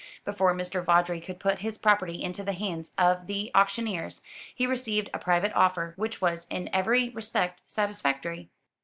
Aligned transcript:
Before 0.25 0.55
Mr. 0.55 0.83
Vawdrey 0.83 1.21
could 1.21 1.39
put 1.39 1.59
his 1.59 1.77
property 1.77 2.23
into 2.23 2.41
the 2.43 2.53
hands 2.53 2.91
of 2.97 3.27
the 3.27 3.51
auctioneers, 3.53 4.23
he 4.55 4.65
received 4.65 5.11
a 5.13 5.19
private 5.19 5.53
offer 5.53 5.93
which 5.95 6.19
was 6.19 6.47
in 6.49 6.71
every 6.73 7.09
respect 7.09 7.61
satisfactory. 7.67 8.49